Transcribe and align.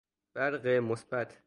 برق 0.35 0.65
مثبت 0.67 1.37